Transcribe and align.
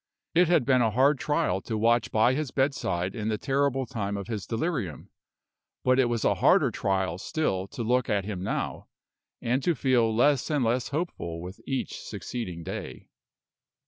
It 0.33 0.47
had 0.47 0.65
been 0.65 0.81
a 0.81 0.89
hard 0.89 1.19
trial 1.19 1.61
to 1.61 1.77
watch 1.77 2.09
by 2.11 2.33
his 2.33 2.49
bedside 2.49 3.13
in 3.15 3.27
the 3.29 3.37
terrible 3.37 3.85
time 3.85 4.17
of 4.17 4.25
his 4.25 4.47
delirium; 4.47 5.11
but 5.83 5.99
it 5.99 6.05
was 6.09 6.25
a 6.25 6.33
harder 6.33 6.71
trial 6.71 7.19
still 7.19 7.67
to 7.67 7.83
look 7.83 8.09
at 8.09 8.25
him 8.25 8.41
now, 8.41 8.87
and 9.43 9.61
to 9.61 9.75
feel 9.75 10.11
less 10.11 10.49
and 10.49 10.65
less 10.65 10.87
hopeful 10.87 11.39
with 11.39 11.59
each 11.67 12.01
succeeding 12.01 12.63
day. 12.63 13.09